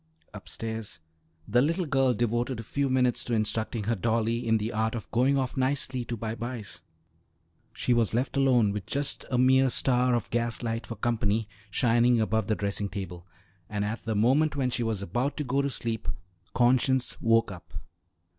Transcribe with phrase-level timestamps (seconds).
[0.33, 0.99] Upstairs,
[1.47, 5.11] the little girl devoted a few minutes to instructing her dolly in the art of
[5.11, 6.81] going off nicely to bye byes.
[7.71, 12.19] She was left alone, with just a mere star of gas light for company shining
[12.19, 13.27] above the dressing table,
[13.69, 16.07] and at the moment when she was about to go to sleep
[16.55, 17.71] conscience woke up.